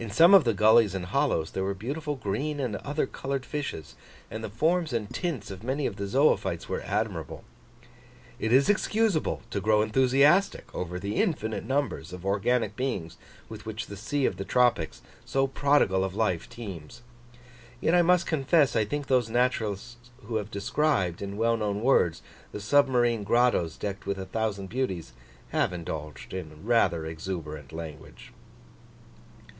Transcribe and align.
In 0.00 0.10
some 0.10 0.32
of 0.32 0.44
the 0.44 0.54
gullies 0.54 0.94
and 0.94 1.06
hollows 1.06 1.50
there 1.50 1.64
were 1.64 1.74
beautiful 1.74 2.14
green 2.14 2.60
and 2.60 2.76
other 2.76 3.04
coloured 3.04 3.44
fishes, 3.44 3.96
and 4.30 4.44
the 4.44 4.48
form 4.48 4.86
and 4.92 5.10
tints 5.12 5.50
of 5.50 5.64
many 5.64 5.86
of 5.86 5.96
the 5.96 6.06
zoophytes 6.06 6.68
were 6.68 6.82
admirable. 6.82 7.42
It 8.38 8.52
is 8.52 8.70
excusable 8.70 9.42
to 9.50 9.60
grow 9.60 9.82
enthusiastic 9.82 10.72
over 10.72 11.00
the 11.00 11.16
infinite 11.20 11.64
numbers 11.66 12.12
of 12.12 12.24
organic 12.24 12.76
beings 12.76 13.16
with 13.48 13.66
which 13.66 13.88
the 13.88 13.96
sea 13.96 14.24
of 14.24 14.36
the 14.36 14.44
tropics, 14.44 15.02
so 15.24 15.48
prodigal 15.48 16.04
of 16.04 16.14
life, 16.14 16.48
teems; 16.48 17.02
yet 17.80 17.96
I 17.96 18.02
must 18.02 18.24
confess 18.24 18.76
I 18.76 18.84
think 18.84 19.08
those 19.08 19.28
naturalists 19.28 20.10
who 20.26 20.36
have 20.36 20.52
described, 20.52 21.20
in 21.20 21.36
well 21.36 21.56
known 21.56 21.80
words, 21.80 22.22
the 22.52 22.60
submarine 22.60 23.24
grottoes 23.24 23.76
decked 23.76 24.06
with 24.06 24.18
a 24.18 24.26
thousand 24.26 24.68
beauties, 24.68 25.12
have 25.48 25.72
indulged 25.72 26.32
in 26.32 26.64
rather 26.64 27.04
exuberant 27.04 27.72
language. 27.72 28.32